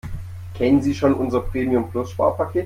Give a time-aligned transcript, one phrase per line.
[0.55, 2.59] Kennen Sie schon unser Premium-Plus-Sparpaket?